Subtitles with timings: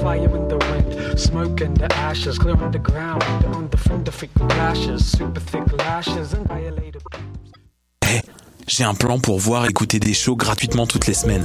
[0.00, 0.30] fire
[8.66, 11.44] j'ai un plan pour voir écouter des shows gratuitement toutes les semaines.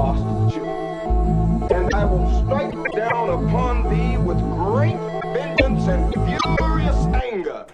[0.00, 1.62] Lost children.
[1.76, 4.98] And I will strike down upon thee with great
[5.34, 6.02] vengeance and
[6.56, 7.66] furious anger.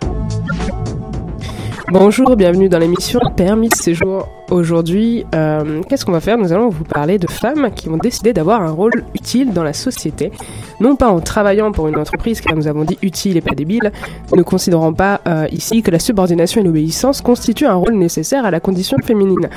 [1.92, 4.28] Bonjour, bienvenue dans l'émission Permis de séjour.
[4.50, 6.37] Aujourd'hui, euh, qu'est-ce qu'on va faire?
[6.37, 9.72] Nous allons vous parler de femmes qui ont décidé d'avoir un rôle utile dans la
[9.72, 10.32] société.
[10.81, 13.93] Non pas en travaillant pour une entreprise, car nous avons dit utile et pas débile,
[14.34, 18.50] ne considérons pas euh, ici que la subordination et l'obéissance constituent un rôle nécessaire à
[18.50, 19.48] la condition féminine.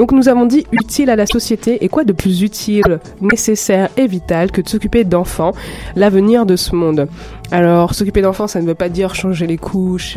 [0.00, 4.06] Donc nous avons dit utile à la société, et quoi de plus utile, nécessaire et
[4.06, 5.52] vital que de s'occuper d'enfants,
[5.94, 7.06] l'avenir de ce monde.
[7.50, 10.16] Alors s'occuper d'enfants, ça ne veut pas dire changer les couches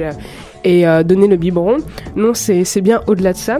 [0.64, 1.80] et euh, donner le biberon,
[2.16, 3.60] non c'est bien au-delà de ça.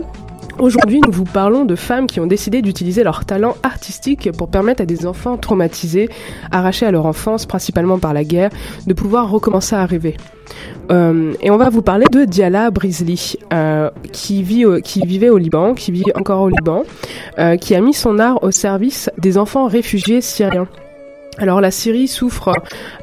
[0.58, 4.82] Aujourd'hui, nous vous parlons de femmes qui ont décidé d'utiliser leur talent artistique pour permettre
[4.82, 6.08] à des enfants traumatisés,
[6.52, 8.50] arrachés à leur enfance, principalement par la guerre,
[8.86, 10.16] de pouvoir recommencer à rêver.
[10.92, 15.38] Euh, et on va vous parler de Diala Brizli, euh, qui, vit qui vivait au
[15.38, 16.84] Liban, qui vit encore au Liban,
[17.38, 20.68] euh, qui a mis son art au service des enfants réfugiés syriens.
[21.38, 22.52] Alors la Syrie souffre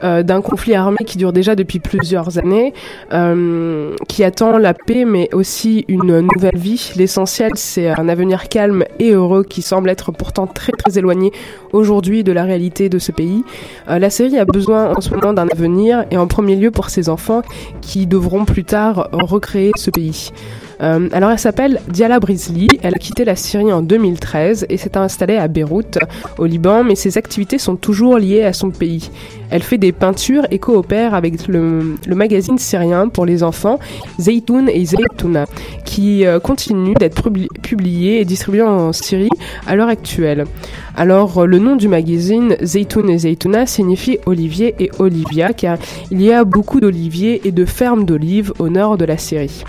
[0.04, 2.74] euh, d'un conflit armé qui dure déjà depuis plusieurs années,
[3.12, 6.94] euh, qui attend la paix mais aussi une nouvelle vie.
[6.96, 11.32] L'essentiel c'est un avenir calme et heureux qui semble être pourtant très très éloigné
[11.74, 13.44] aujourd'hui de la réalité de ce pays.
[13.90, 16.90] Euh, la Syrie a besoin en ce moment d'un avenir et en premier lieu pour
[16.90, 17.42] ses enfants
[17.82, 20.32] qui devront plus tard recréer ce pays.
[20.82, 24.98] Euh, alors elle s'appelle Diala Brizli, elle a quitté la Syrie en 2013 et s'est
[24.98, 26.00] installée à Beyrouth,
[26.38, 29.12] au Liban, mais ses activités sont toujours liées à son pays.
[29.52, 33.80] Elle fait des peintures et coopère avec le, magazine syrien pour les enfants
[34.20, 35.46] Zeytoun et Zeytouna,
[35.86, 39.30] qui euh, continue d'être publi- publié et distribué en Syrie
[39.68, 40.46] à l'heure actuelle.
[40.96, 45.78] Alors le nom du magazine Zeytoun et Zeytouna signifie olivier et olivia car
[46.10, 49.64] il y a beaucoup d'oliviers et de fermes d'olives au nord de la Syrie.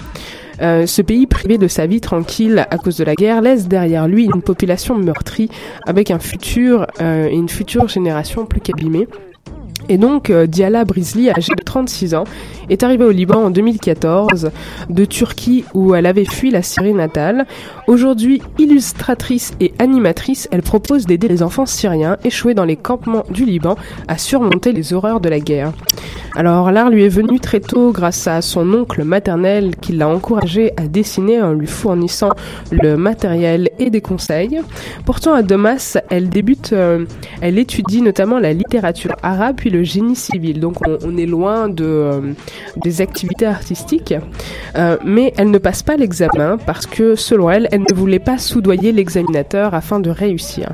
[0.62, 4.06] Euh, ce pays privé de sa vie tranquille à cause de la guerre laisse derrière
[4.06, 5.48] lui une population meurtrie
[5.86, 9.08] avec un futur euh, une future génération plus qu'abîmée.
[9.88, 12.24] Et donc, euh, Diala Brizli, âgée de 36 ans,
[12.72, 14.50] est arrivée au Liban en 2014,
[14.88, 17.46] de Turquie où elle avait fui la Syrie natale.
[17.86, 23.44] Aujourd'hui illustratrice et animatrice, elle propose d'aider les enfants syriens échoués dans les campements du
[23.44, 23.76] Liban
[24.08, 25.72] à surmonter les horreurs de la guerre.
[26.34, 30.72] Alors l'art lui est venu très tôt grâce à son oncle maternel qui l'a encouragé
[30.78, 32.30] à dessiner en lui fournissant
[32.70, 34.60] le matériel et des conseils.
[35.04, 37.04] Pourtant à Damas, elle débute, euh,
[37.42, 40.58] elle étudie notamment la littérature arabe puis le génie civil.
[40.58, 42.20] Donc on, est loin de euh,
[42.76, 44.14] des activités artistiques,
[44.76, 48.38] euh, mais elle ne passe pas l'examen parce que selon elle, elle ne voulait pas
[48.38, 50.72] soudoyer l'examinateur afin de réussir.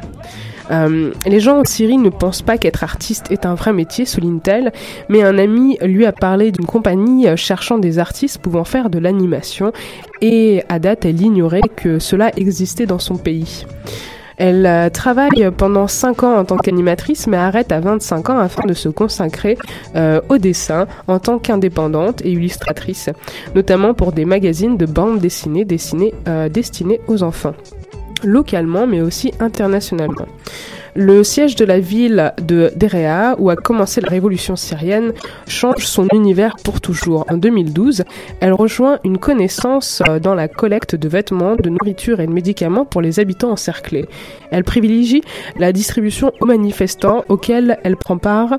[0.71, 4.73] Euh, les gens en Syrie ne pensent pas qu'être artiste est un vrai métier, souligne-t-elle,
[5.09, 9.73] mais un ami lui a parlé d'une compagnie cherchant des artistes pouvant faire de l'animation,
[10.21, 13.65] et à date, elle ignorait que cela existait dans son pays.
[14.39, 18.67] Elle euh, travaille pendant 5 ans en tant qu'animatrice, mais arrête à 25 ans afin
[18.67, 19.59] de se consacrer
[19.97, 23.11] euh, au dessin en tant qu'indépendante et illustratrice,
[23.55, 26.15] notamment pour des magazines de bande dessinée destinés,
[26.51, 27.55] destinés aux enfants
[28.25, 30.27] localement mais aussi internationalement.
[31.01, 35.13] Le siège de la ville de Derea, où a commencé la révolution syrienne,
[35.47, 37.25] change son univers pour toujours.
[37.31, 38.03] En 2012,
[38.41, 42.85] elle rejoint une connaissance euh, dans la collecte de vêtements, de nourriture et de médicaments
[42.85, 44.07] pour les habitants encerclés.
[44.51, 45.23] Elle privilégie
[45.57, 48.59] la distribution aux manifestants auxquels elle prend part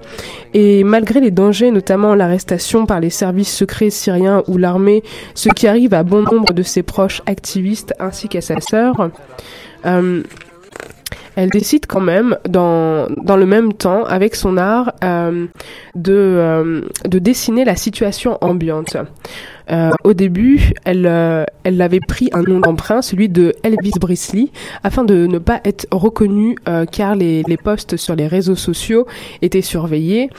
[0.53, 5.03] et malgré les dangers, notamment l'arrestation par les services secrets syriens ou l'armée,
[5.35, 9.09] ce qui arrive à bon nombre de ses proches activistes ainsi qu'à sa sœur,
[9.85, 10.23] euh,
[11.39, 15.45] elle décide quand même, dans, dans le même temps, avec son art, euh,
[15.95, 18.97] de, euh, de dessiner la situation ambiante.
[19.71, 24.47] Euh, au début, elle, euh, elle avait pris un nom d'emprunt, celui de Elvis Brisley,
[24.83, 29.05] afin de ne pas être reconnue euh, car les, les posts sur les réseaux sociaux
[29.41, 30.29] étaient surveillés.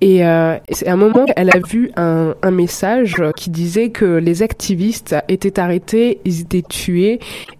[0.00, 0.22] Et,
[0.70, 5.14] c'est à un moment, elle a vu un, un message qui disait que les activistes
[5.28, 7.18] étaient arrêtés, ils étaient tués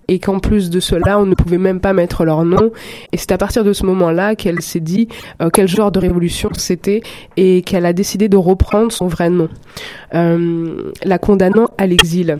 [0.09, 2.71] et qu'en plus de cela, on ne pouvait même pas mettre leur nom.
[3.13, 5.09] Et c'est à partir de ce moment-là qu'elle s'est dit
[5.53, 7.01] quel genre de révolution c'était
[7.37, 9.49] et qu'elle a décidé de reprendre son vrai nom.
[11.19, 12.39] Condamnant à l'exil.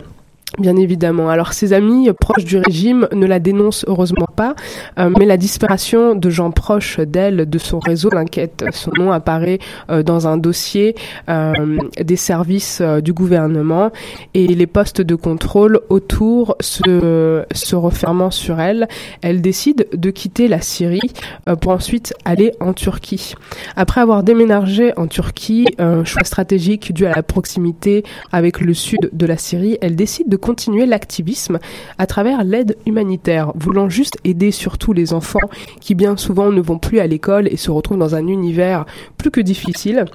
[0.57, 1.29] Bien évidemment.
[1.29, 4.55] Alors ses amis proches du régime ne la dénoncent heureusement pas,
[4.97, 8.63] euh, mais la disparition de gens proches d'elle, de son réseau, l'inquiète.
[8.71, 9.59] Son nom apparaît
[9.91, 10.95] euh, dans un dossier
[11.29, 13.91] euh, des services du gouvernement
[14.33, 18.87] et les postes de contrôle autour se, se refermant sur elle,
[19.21, 21.11] elle décide de quitter la Syrie
[21.59, 23.33] pour ensuite aller en Turquie.
[23.75, 25.67] Après avoir déménagé en Turquie,
[26.05, 30.36] choix stratégique dû à la proximité avec le sud de la Syrie, elle décide de
[30.37, 31.59] continuer l'activisme
[31.97, 35.39] à travers l'aide humanitaire, voulant juste aider surtout les enfants
[35.81, 38.85] qui bien souvent ne vont plus à l'école et se retrouvent dans un univers
[39.17, 40.05] plus que difficile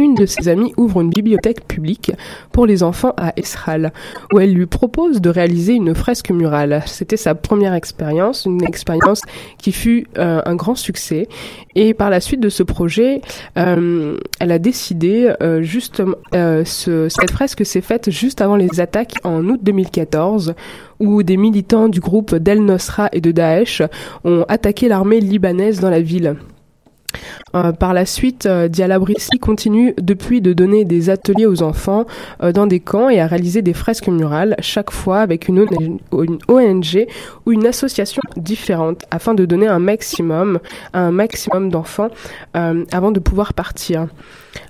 [0.00, 2.12] une de ses amies ouvre une bibliothèque publique
[2.52, 3.92] pour les enfants à Esral,
[4.32, 6.82] où elle lui propose de réaliser une fresque murale.
[6.86, 9.22] C'était sa première expérience, une expérience
[9.58, 11.28] qui fut euh, un grand succès.
[11.74, 13.20] Et par la suite de ce projet,
[13.58, 19.14] euh, elle a décidé euh, justement, ce, cette fresque s'est faite juste avant les attaques
[19.24, 20.54] en août 2014,
[20.98, 23.82] où des militants du groupe d'El Nosra et de Daesh
[24.24, 26.36] ont attaqué l'armée libanaise dans la ville.
[27.54, 32.04] Euh, par la suite, euh, Dialabrissi continue depuis de donner des ateliers aux enfants
[32.42, 35.66] euh, dans des camps et à réaliser des fresques murales, chaque fois avec une,
[36.12, 37.06] ONG
[37.46, 40.60] ou une association différente, afin de donner un maximum
[40.92, 42.10] un maximum d'enfants
[42.54, 44.06] avant de pouvoir partir.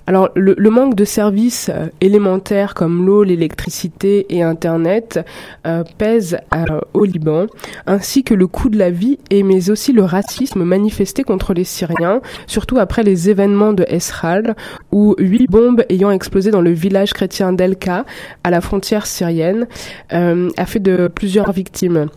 [0.07, 5.25] Alors le, manque de services euh, élémentaires comme l'eau, l'électricité et Internet
[5.65, 7.47] euh, pèse euh, au Liban,
[7.87, 11.63] ainsi que le coût de la vie et mais aussi le racisme manifesté contre les
[11.63, 14.55] Syriens, surtout après les événements de Esral,
[14.91, 18.05] où huit bombes ayant explosé dans le village chrétien d'Elka,
[18.43, 19.67] à la frontière syrienne,
[20.09, 22.07] a fait de plusieurs victimes.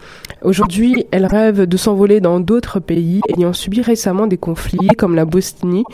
[0.42, 5.24] Aujourd'hui, elle rêve de s'envoler dans d'autres pays ayant subi récemment des conflits comme la
[5.24, 5.84] Bosnie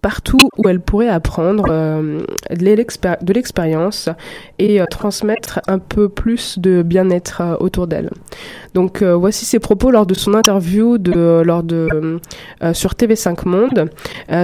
[0.00, 4.08] partout où elle pourrait apprendre euh, de l'expérience
[4.58, 8.10] et euh, transmettre un peu plus de bien-être euh, autour d'elle.
[8.74, 12.20] Donc voici ses propos lors de son interview de, lors de,
[12.74, 13.90] sur TV5 Monde.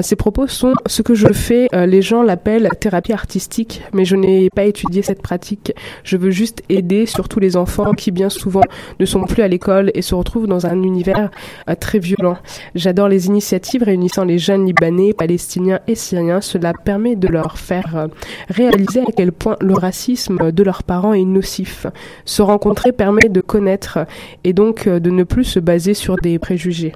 [0.03, 4.49] ses propos sont ce que je fais, les gens l'appellent thérapie artistique, mais je n'ai
[4.49, 5.75] pas étudié cette pratique.
[6.05, 8.63] Je veux juste aider surtout les enfants qui bien souvent
[8.99, 11.31] ne sont plus à l'école et se retrouvent dans un univers
[11.79, 12.39] très violent.
[12.75, 17.59] J'adore les initiatives réunissant les jeunes libanais, palestiniens, palestiniens et syriens, cela permet de leur
[17.59, 18.07] faire euh,
[18.49, 21.87] réaliser à quel point le racisme de leurs parents est nocif.
[22.25, 24.07] Se rencontrer permet de connaître
[24.43, 26.93] et donc euh, de ne plus se baser sur des préjugés.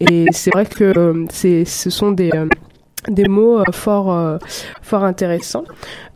[0.00, 2.30] Et c'est vrai que euh, ce sont des
[3.08, 4.38] des mots fort,
[4.80, 5.64] fort intéressants.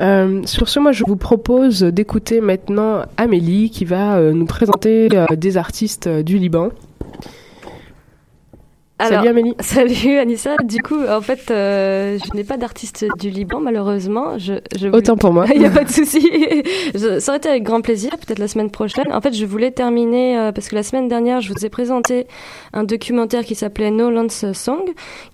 [0.01, 6.09] Sur ce, moi, je vous propose d'écouter maintenant Amélie qui va nous présenter des artistes
[6.09, 6.71] du Liban.
[9.01, 9.55] Alors, Salut Amélie.
[9.61, 10.57] Salut Anissa.
[10.65, 14.39] Du coup, en fait, euh, je n'ai pas d'artiste du Liban, malheureusement.
[14.39, 15.47] Je, je Autant pour moi.
[15.55, 16.21] Il n'y a pas de souci.
[16.95, 19.07] Je- Ça aurait été avec grand plaisir, peut-être la semaine prochaine.
[19.13, 22.27] En fait, je voulais terminer, euh, parce que la semaine dernière, je vous ai présenté
[22.73, 24.83] un documentaire qui s'appelait No Land's Song,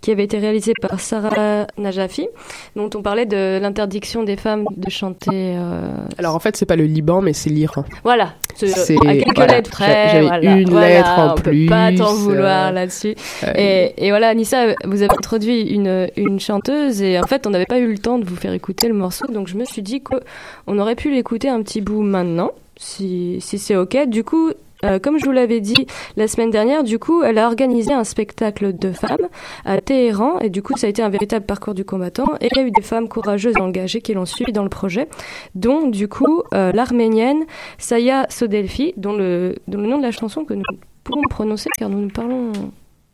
[0.03, 2.29] qui avait été réalisé par Sarah Najafi,
[2.77, 5.31] dont on parlait de l'interdiction des femmes de chanter.
[5.57, 7.85] euh, Alors en fait, c'est pas le Liban, mais c'est l'Iran.
[8.05, 8.67] Voilà, c'est
[9.07, 10.09] à quelques voilà, lettres près.
[10.13, 13.15] j'avais voilà, une voilà, lettre en on plus, Peut pas t'en vouloir euh, là-dessus.
[13.57, 17.67] Et, et voilà, Anissa, vous avez introduit une, une chanteuse et en fait, on n'avait
[17.67, 20.03] pas eu le temps de vous faire écouter le morceau, donc je me suis dit
[20.03, 24.09] qu'on aurait pu l'écouter un petit bout maintenant, si, si c'est ok.
[24.09, 24.51] Du coup.
[24.85, 28.05] euh, comme je vous l'avais dit la semaine dernière, du coup, elle a organisé un
[28.05, 29.29] spectacle de femmes
[29.65, 32.59] à Téhéran et du coup, ça a été un véritable parcours du combattant et il
[32.59, 35.09] y a eu des femmes courageuses et engagées qui l'ont suivi dans le projet,
[35.55, 37.45] dont du coup euh, l'arménienne
[37.79, 40.65] Saya Sodelfi, dont le, dont le nom de la chanson que nous
[41.03, 42.53] pouvons prononcer car nous nous parlons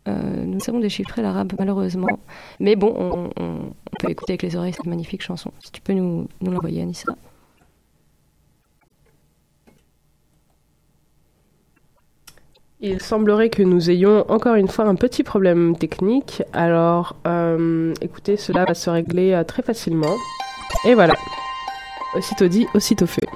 [0.08, 2.18] euh, nous savons déchiffrer l'arabe malheureusement.
[2.58, 2.94] Mais bon,
[3.36, 5.52] on, peut écouter avec les oreilles cette magnifique chanson.
[5.60, 7.12] Si tu peux nous, nous l'envoyer, Anissa.
[12.82, 16.42] Il semblerait que nous ayons encore une fois un petit problème technique.
[16.54, 20.16] Alors, euh, écoutez, cela va se régler euh, très facilement.
[20.86, 21.12] Et voilà.
[22.16, 23.26] Aussitôt dit, aussitôt fait.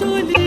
[0.00, 0.39] شالی هارون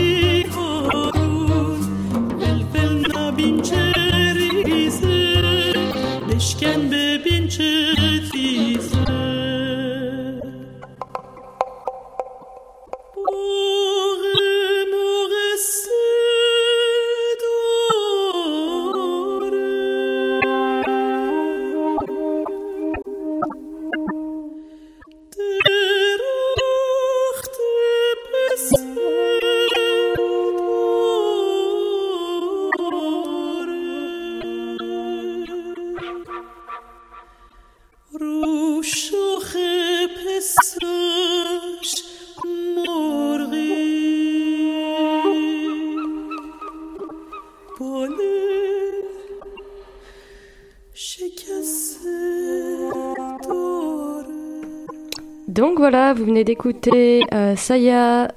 [55.55, 58.27] Donc voilà, vous venez d'écouter euh, Saya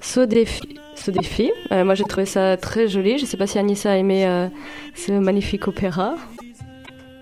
[0.00, 0.80] Sodefi.
[0.96, 1.52] Sodefi.
[1.70, 3.18] Euh, moi j'ai trouvé ça très joli.
[3.18, 4.48] Je sais pas si Anissa a aimé euh,
[4.96, 6.16] ce magnifique opéra.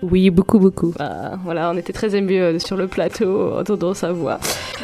[0.01, 0.95] Oui, beaucoup, beaucoup.
[0.97, 4.39] Bah, voilà, on était très émus euh, sur le plateau, en entendant sa voix.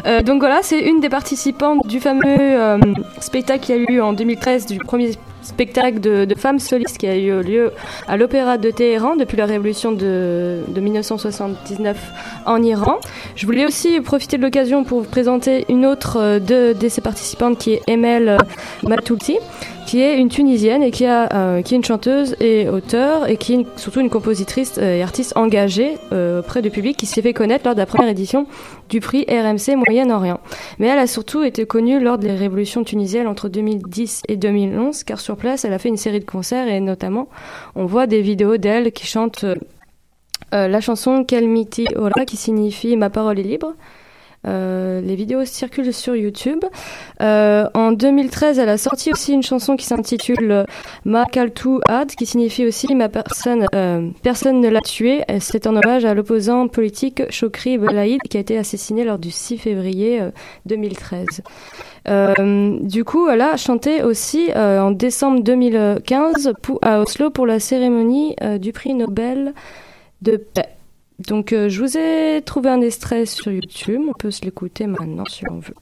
[0.06, 2.78] Euh, donc voilà, c'est une des participantes du fameux euh,
[3.22, 5.12] spectacle qui a eu en 2013, du premier
[5.46, 7.72] spectacle de, femmes solistes qui a eu lieu
[8.08, 11.98] à l'Opéra de Téhéran depuis la révolution de, de 1979
[12.46, 13.00] en Iran.
[13.36, 17.02] Je voulais aussi profiter de l'occasion pour vous présenter une autre euh, de, de ces
[17.02, 18.38] participantes qui est Emel euh,
[18.84, 19.38] Matouti
[19.86, 23.38] qui est une Tunisienne et qui, a, euh, qui est une chanteuse et auteure et
[23.38, 27.22] qui est surtout une compositrice euh, et artiste engagée euh, auprès du public qui s'est
[27.22, 28.48] fait connaître lors de la première édition
[28.90, 30.40] du prix RMC Moyen-Orient.
[30.80, 35.20] Mais elle a surtout été connue lors des révolutions tunisiennes entre 2010 et 2011 car
[35.20, 37.28] sur place elle a fait une série de concerts et notamment
[37.76, 39.46] on voit des vidéos d'elle qui chante
[40.54, 43.74] euh, la chanson Kelmiti Ora qui signifie Ma parole est libre.
[44.48, 46.64] Euh, les vidéos circulent sur YouTube.
[47.22, 50.64] Euh, en 2013, elle a sorti aussi une chanson qui s'intitule euh,
[51.04, 53.66] Ma Kaltu Ad, qui signifie aussi Ma personne,
[54.22, 55.24] personne ne l'a tué.
[55.40, 59.58] C'est en hommage à l'opposant politique Chokri Belaïd, qui a été assassiné lors du 6
[59.58, 60.30] février euh,
[60.66, 61.26] 2013.
[62.08, 67.60] Euh, du coup, elle a chanté aussi en décembre 2015 pour- à Oslo pour la
[67.60, 69.54] cérémonie du prix Nobel
[70.22, 70.70] de paix.
[71.20, 74.02] Donc, euh, je vous ai trouvé un extrait sur YouTube.
[74.08, 75.76] On peut se l'écouter maintenant si on veut.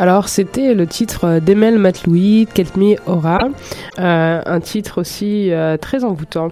[0.00, 3.50] Alors, c'était le titre d'Emel Matloui, Keltmi Aura.
[3.98, 6.50] Euh, un titre aussi euh, très envoûtant.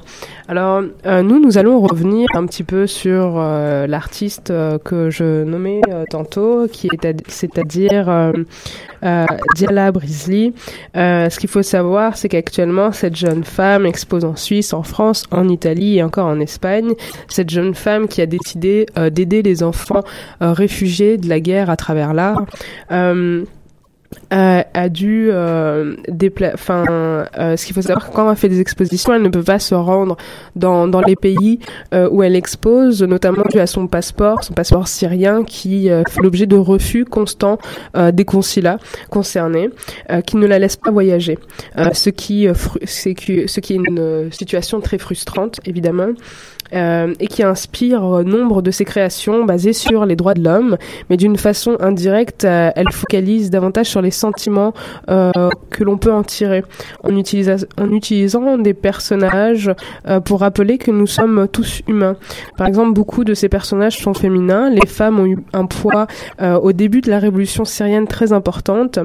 [0.48, 4.52] Alors, euh, nous, nous allons revenir un petit peu sur l'artiste
[4.84, 8.32] que je nommais tantôt, qui est, c'est-à-dire
[9.54, 10.52] Diala Brisley.
[10.94, 15.48] Ce qu'il faut savoir, c'est qu'actuellement, cette jeune femme expose en Suisse, en France, en
[15.48, 16.92] Italie et encore en Espagne.
[17.28, 20.02] Cette jeune femme qui a décidé d'aider les enfants
[20.40, 22.44] réfugiés de la guerre à travers l'art.
[24.32, 25.96] Euh, a dû euh,
[26.54, 26.84] enfin
[27.38, 29.74] euh, ce qu'il faut savoir quand elle fait des expositions elle ne peut pas se
[29.74, 30.16] rendre
[30.56, 31.60] dans, dans les pays
[31.94, 36.22] euh, où elle expose notamment dû à son passeport son passeport syrien qui euh, fait
[36.22, 37.58] l'objet de refus constants
[37.96, 38.78] euh, des consulats
[39.10, 39.70] concernés
[40.26, 41.38] qui ne la laissent pas voyager.
[41.92, 46.08] Ce qui que ce qui est une situation très frustrante évidemment
[46.72, 50.76] euh, et qui inspire euh, nombre de ses créations basées sur les droits de l'homme,
[51.10, 54.72] mais d'une façon indirecte, euh, elle focalise davantage sur les sentiments
[55.06, 56.62] que l'on peut en tirer,
[57.02, 59.70] en, utilisa- en utilisant des personnages
[60.24, 62.16] pour rappeler que nous sommes tous humains.
[62.56, 66.06] Par exemple, beaucoup de ces personnages sont féminins, les femmes ont eu un poids
[66.40, 68.98] au début de la révolution syrienne très importante,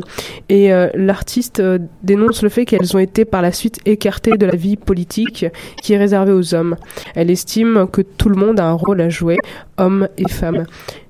[0.49, 1.61] et l'artiste
[2.03, 5.45] dénonce le fait qu'elles ont été par la suite écartées de la vie politique
[5.81, 6.75] qui est réservée aux hommes.
[7.15, 7.52] Elle estime
[7.91, 9.37] que tout le monde a un rôle à jouer,
[9.77, 10.65] hommes et femmes,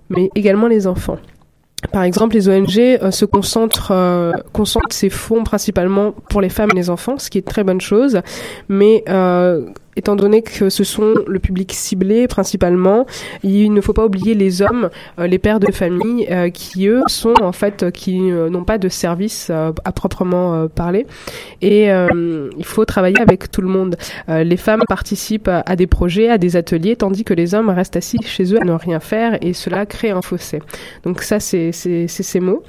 [0.09, 1.17] mais également les enfants.
[1.91, 6.69] Par exemple, les ONG euh, se concentrent, euh, concentrent ces fonds principalement pour les femmes
[6.71, 8.21] et les enfants, ce qui est très bonne chose,
[8.69, 13.05] mais euh, étant donné que ce sont le public ciblé principalement,
[13.43, 17.01] il ne faut pas oublier les hommes, euh, les pères de famille, euh, qui eux
[17.07, 21.05] sont en fait, euh, qui n'ont pas de service à proprement parler,
[21.61, 23.95] et il faut travailler avec tout le monde.
[24.27, 28.17] Les femmes participent à, des projets, à des ateliers, tandis que les hommes restent assis
[28.23, 30.59] chez eux à ne rien faire, et cela crée un fossé.
[31.03, 32.63] Donc ça, c'est ces mots.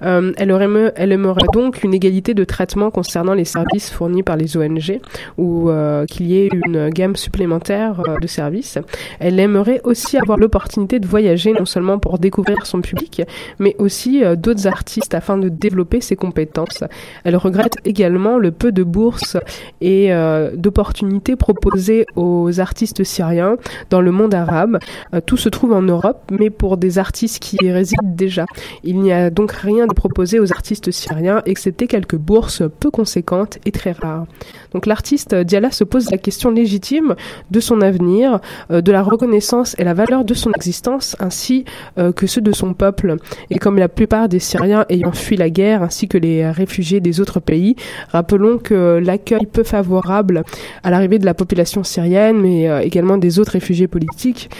[0.00, 4.56] Elle, aurait elle aimerait donc une égalité de traitement concernant les services fournis par les
[4.56, 5.00] ONG,
[5.36, 5.70] ou
[6.08, 6.50] qu'il y ait
[6.90, 8.78] gamme supplémentaire euh, de services.
[9.18, 13.22] Elle aimerait aussi avoir l'opportunité de voyager, non seulement pour découvrir son public,
[13.58, 16.84] mais aussi euh, d'autres artistes afin de développer ses compétences.
[17.24, 19.36] Elle regrette également le peu de bourses
[19.80, 23.56] et euh, d'opportunités proposées aux artistes syriens
[23.90, 24.78] dans le monde arabe.
[25.26, 28.46] Tout se trouve en Europe, mais pour des artistes qui y résident déjà.
[28.84, 33.58] Il n'y a donc rien de proposé aux artistes syriens, excepté quelques bourses peu conséquentes
[33.64, 34.26] et très rares.
[34.72, 37.14] Donc l'artiste euh, Diala se pose la question légitime
[37.50, 41.64] de son avenir, euh, de la reconnaissance et la valeur de son existence, ainsi
[41.98, 43.16] euh, que ceux de son peuple.
[43.50, 47.20] Et comme la plupart des Syriens ayant fui la guerre, ainsi que les réfugiés des
[47.20, 47.76] autres pays,
[48.10, 50.42] rappelons que l'accueil peu favorable
[50.82, 54.50] à l'arrivée de la population syrienne, mais également des autres réfugiés politiques,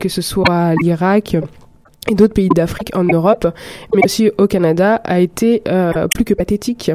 [0.00, 1.36] que ce soit l'Irak,
[2.10, 3.46] et d'autres pays d'Afrique en Europe,
[3.94, 5.62] mais aussi au Canada, a été
[6.14, 6.90] plus que pathétique.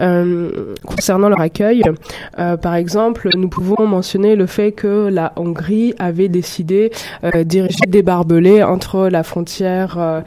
[0.00, 1.82] Euh, concernant leur accueil,
[2.38, 6.90] euh, par exemple, nous pouvons mentionner le fait que la Hongrie avait décidé
[7.24, 10.22] euh, d'ériger des barbelés entre la frontière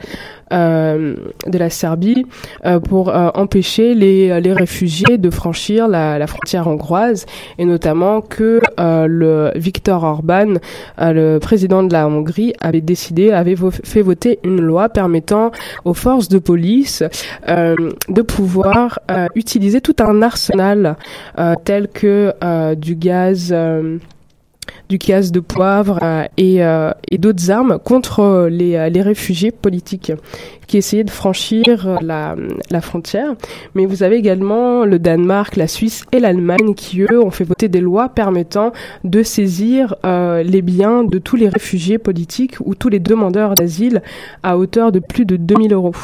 [0.50, 2.26] de la Serbie
[2.64, 7.26] euh, pour euh, empêcher les, les réfugiés de franchir la, la frontière hongroise
[7.58, 10.54] et notamment que euh, le Viktor Orban,
[11.00, 15.50] euh, le président de la Hongrie, avait décidé, avait fait voter une loi permettant
[15.84, 17.02] aux forces de police
[17.48, 17.74] euh,
[18.08, 20.96] de pouvoir euh, utiliser tout un arsenal
[21.38, 23.54] euh, tel que euh, du gaz.
[24.88, 30.12] Du gaz de poivre euh, et, euh, et d'autres armes contre euh, les réfugiés politiques
[30.68, 32.36] qui essayaient de franchir euh, la,
[32.70, 33.34] la frontière.
[33.74, 37.68] Mais vous avez également le Danemark, la Suisse et l'Allemagne qui, eux, ont fait voter
[37.68, 42.88] des lois permettant de saisir euh, les biens de tous les réfugiés politiques ou tous
[42.88, 44.02] les demandeurs d'asile
[44.42, 45.94] à hauteur de plus de 2000 euros.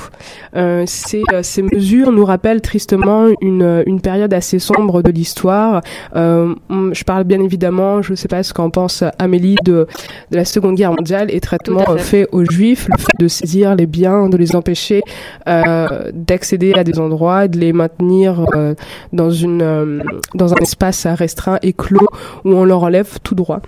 [0.57, 5.83] Euh, ces, euh, ces mesures nous rappellent tristement une, une période assez sombre de l'histoire.
[6.17, 6.55] Euh,
[6.93, 9.87] je parle bien évidemment, je ne sais pas ce qu'en pense Amélie de,
[10.31, 12.25] de la Seconde Guerre mondiale et traitement euh, fait.
[12.25, 15.03] fait aux Juifs, le fait de saisir les biens, de les empêcher
[15.49, 18.75] euh, d'accéder à des endroits, de les maintenir euh,
[19.13, 20.01] dans une euh,
[20.35, 22.09] dans un espace restreint et clos
[22.45, 23.61] où on leur enlève tout droit.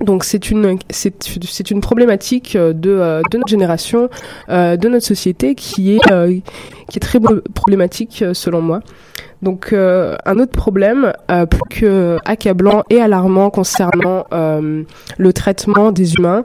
[0.00, 2.72] Donc c'est une c'est une problématique de
[3.30, 4.08] de notre génération,
[4.48, 6.00] de notre société qui est
[6.88, 8.80] qui est très pro- problématique selon moi.
[9.40, 16.44] Donc un autre problème plus que accablant et alarmant concernant le traitement des humains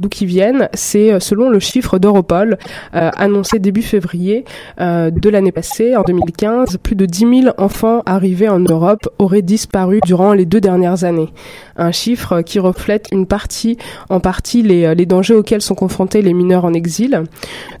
[0.00, 2.58] d'où qu'ils viennent, c'est euh, selon le chiffre d'Europol
[2.94, 4.44] euh, annoncé début février
[4.80, 9.42] euh, de l'année passée, en 2015, plus de 10 000 enfants arrivés en Europe auraient
[9.42, 11.28] disparu durant les deux dernières années.
[11.76, 13.76] Un chiffre qui reflète une partie,
[14.08, 17.22] en partie, les, les dangers auxquels sont confrontés les mineurs en exil.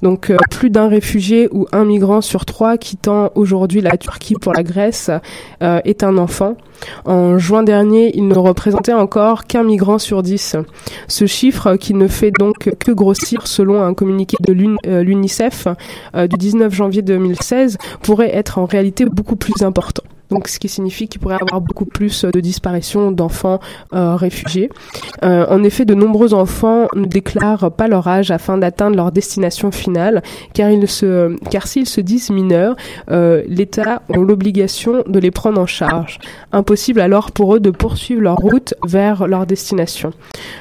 [0.02, 4.62] Donc, plus d'un réfugié ou un migrant sur trois quittant aujourd'hui la Turquie pour la
[4.62, 5.10] Grèce
[5.60, 6.56] est un enfant.
[7.04, 10.56] En juin dernier, il ne représentait encore qu'un migrant sur dix.
[11.08, 14.52] Ce chiffre, qui ne fait donc que grossir selon un communiqué de
[14.86, 15.68] euh, l'UNICEF
[16.14, 20.02] euh, du 19 janvier 2016, pourrait être en réalité beaucoup plus important.
[20.30, 23.60] Donc, ce qui signifie qu'il pourrait y avoir beaucoup plus de disparitions d'enfants
[23.94, 24.70] euh, réfugiés.
[25.24, 29.70] Euh, en effet, de nombreux enfants ne déclarent pas leur âge afin d'atteindre leur destination
[29.70, 30.22] finale,
[30.54, 32.76] car ils se, car s'ils se disent mineurs,
[33.10, 36.18] euh, l'État a l'obligation de les prendre en charge.
[36.52, 40.12] Impossible alors pour eux de poursuivre leur route vers leur destination.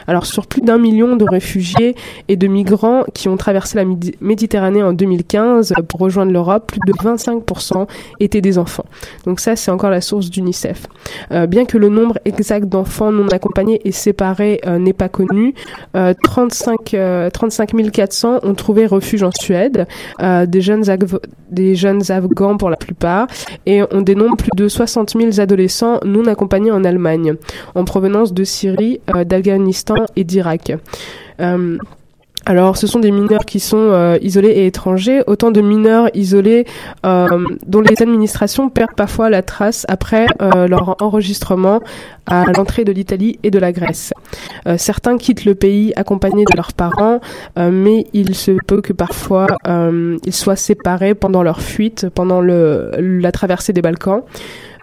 [0.07, 1.95] Alors, sur plus d'un million de réfugiés
[2.27, 3.85] et de migrants qui ont traversé la
[4.21, 7.87] Méditerranée en 2015 pour rejoindre l'Europe, plus de 25%
[8.19, 8.85] étaient des enfants.
[9.25, 10.87] Donc ça, c'est encore la source d'UNICEF.
[11.31, 15.53] Euh, bien que le nombre exact d'enfants non accompagnés et séparés euh, n'est pas connu,
[15.95, 19.87] euh, 35, euh, 35 400 ont trouvé refuge en Suède,
[20.21, 20.89] euh, des, jeunes
[22.09, 23.27] Afghans pour la plupart,
[23.65, 27.35] et on dénombre plus de 60 000 adolescents non accompagnés en Allemagne,
[27.75, 30.73] en provenance de Syrie, d'Afghanistan et d'Irak.
[32.49, 36.65] Alors, ce sont des mineurs qui sont euh, isolés et étrangers, autant de mineurs isolés
[37.05, 41.79] euh, dont les administrations perdent parfois la trace après euh, leur enregistrement
[42.25, 44.13] à l'entrée de l'Italie et de la Grèce.
[44.77, 47.19] Certains quittent le pays accompagnés de leurs parents,
[47.57, 53.73] mais il se peut que parfois ils soient séparés pendant leur fuite, pendant la traversée
[53.73, 54.21] des Balkans.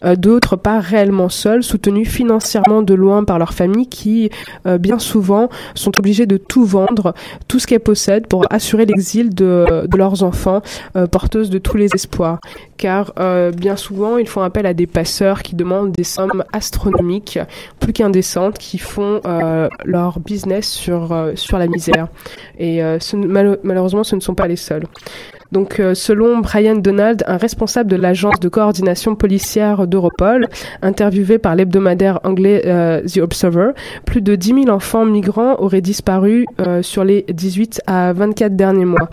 [0.06, 4.30] Euh, D'autres pas réellement seuls, soutenus financièrement de loin par leur famille qui,
[4.66, 7.14] euh, bien souvent, sont obligés de tout vendre,
[7.48, 10.62] tout ce qu'elles possèdent pour assurer l'exil de, leurs enfants,
[10.96, 12.38] euh, porteuses de tous les espoirs.
[12.76, 13.14] Car
[13.56, 17.38] bien souvent, ils font appel à des passeurs qui demandent des sommes astronomiques,
[17.80, 19.20] plus qu'indécentes, qui font
[19.84, 22.08] leur business sur, sur la misère.
[22.58, 22.82] Et
[23.62, 24.84] malheureusement, ce ne sont pas les seuls.
[25.52, 30.48] Donc, euh, selon Brian Donald, un responsable de l'agence de coordination policière d'Europol,
[30.82, 33.70] interviewé par l'hebdomadaire anglais euh, The Observer,
[34.04, 38.84] plus de 10 000 enfants migrants auraient disparu euh, sur les 18 à 24 derniers
[38.84, 39.08] mois.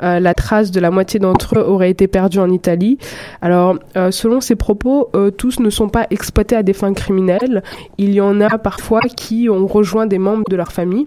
[0.00, 2.98] La trace de la moitié d'entre eux aurait été perdue en Italie.
[3.42, 3.78] Alors,
[4.10, 7.62] selon ses propos, tous ne sont pas exploités à des fins criminelles.
[7.98, 11.06] Il y en a parfois qui ont rejoint des membres de leur famille,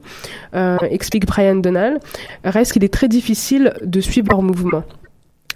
[0.54, 2.00] explique Brian Donald.
[2.44, 4.70] Reste qu'il est très difficile de suivre leur mouvement.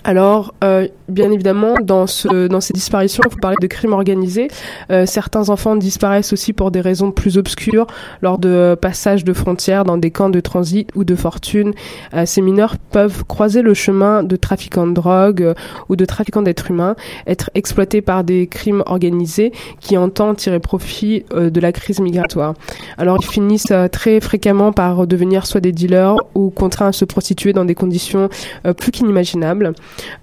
[0.07, 4.49] Alors, euh, bien évidemment, dans, ce, dans ces disparitions, il faut parler de crimes organisés.
[4.91, 7.87] Euh, certains enfants disparaissent aussi pour des raisons plus obscures,
[8.21, 11.73] lors de passages de frontières dans des camps de transit ou de fortune.
[12.13, 15.55] Euh, ces mineurs peuvent croiser le chemin de trafiquants de drogue
[15.89, 21.25] ou de trafiquants d'êtres humains, être exploités par des crimes organisés qui entendent tirer profit
[21.31, 22.53] de la crise migratoire.
[22.99, 27.53] Alors, ils finissent très fréquemment par devenir soit des dealers ou contraints à se prostituer
[27.53, 28.29] dans des conditions
[28.77, 29.73] plus qu'inimaginables.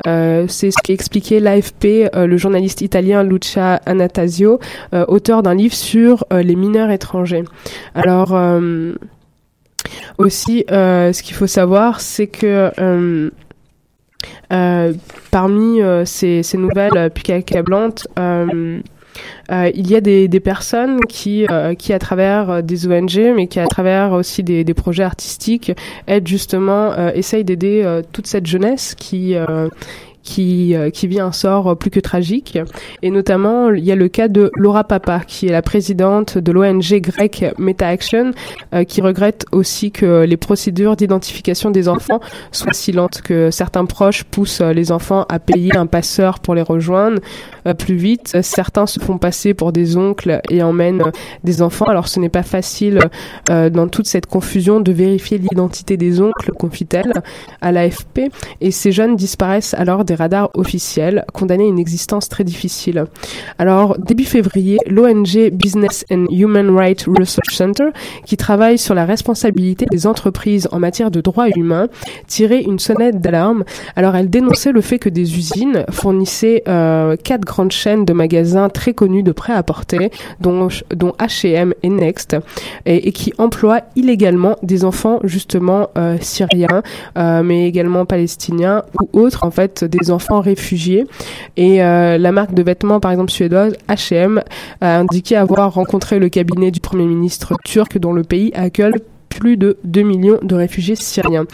[0.07, 4.59] Euh, c'est ce qu'expliquait l'AFP, euh, le journaliste italien Lucia Anatasio,
[4.95, 7.45] euh, auteur d'un livre sur les mineurs étrangers.
[7.95, 8.37] Alors,
[10.19, 13.31] aussi, ce qu'il faut savoir, c'est que
[15.31, 18.07] parmi ces, nouvelles plus qu'accablantes,
[19.51, 23.47] euh, il y a des, personnes qui, euh, qui, à travers euh, des ONG, mais
[23.47, 25.73] qui, à travers aussi des, des projets artistiques,
[26.07, 29.35] aident justement, essayent d'aider toute cette jeunesse qui,
[30.23, 32.59] qui, euh, qui vit un sort plus que tragique.
[33.03, 36.53] Et notamment, il y a le cas de Laura Papa, qui est la présidente de
[36.53, 38.31] l'ONG grecque Meta Action,
[38.75, 42.21] euh, qui regrette aussi que les procédures d'identification des enfants
[42.53, 46.63] soient si lentes, que certains proches poussent les enfants à payer un passeur pour les
[46.63, 47.21] rejoindre
[47.67, 48.37] euh, plus vite.
[48.43, 51.03] Certains se font passer pour des oncles et emmènent
[51.45, 51.87] des enfants.
[51.87, 53.01] Alors ce n'est pas facile
[53.49, 57.23] dans toute cette confusion de vérifier l'identité des oncles, confie-t-elle
[57.61, 58.31] à l'AFP.
[58.61, 63.05] Et ces jeunes disparaissent alors radars officiels, condamnés à une existence très difficile.
[63.59, 67.87] Alors, début février, l'ONG Business and Human Rights Research Center,
[68.27, 71.89] qui travaille sur la responsabilité des entreprises en matière de droits humains,
[72.27, 73.65] tirait une sonnette d'alarme.
[73.97, 78.69] Alors, elle dénonçait le fait que des usines fournissaient euh, quatre grandes chaînes de magasins
[78.69, 82.37] très connus de prêt-à-porter, dont, dont H&M et Next,
[82.87, 86.83] et, et qui emploient illégalement des enfants justement euh, syriens,
[87.19, 91.07] euh, mais également palestiniens ou autres, en fait, des enfants réfugiés.
[91.57, 94.43] Et euh, la marque de vêtements, par exemple suédoise, H&M,
[94.81, 98.95] a indiqué avoir rencontré le cabinet du premier ministre turc dont le pays accueille
[99.29, 101.47] plus de 2 millions de réfugiés syriens.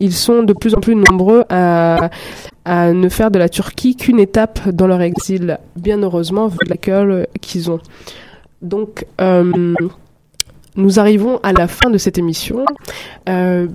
[0.00, 2.10] Ils sont de plus en plus nombreux à,
[2.64, 7.26] à ne faire de la Turquie qu'une étape dans leur exil, bien heureusement, vu l'accueil
[7.40, 7.80] qu'ils ont.
[8.62, 9.74] Donc, euh,
[10.76, 12.64] nous arrivons à la fin de cette émission.
[13.28, 13.66] Euh,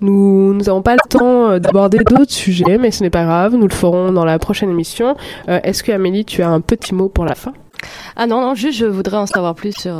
[0.00, 3.66] nous n'avons pas le temps euh, d'aborder d'autres sujets, mais ce n'est pas grave, nous
[3.68, 5.16] le ferons dans la prochaine émission.
[5.48, 7.52] Euh, Est-ce que Amélie, tu as un petit mot pour la fin?
[8.16, 9.88] Ah non, non, juste je voudrais en savoir plus sur